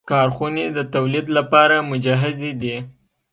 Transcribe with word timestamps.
کارخونې 0.09 0.65
د 0.77 0.79
تولید 0.93 1.27
لپاره 1.37 1.75
مجهزې 1.91 2.51
دي. 2.61 2.75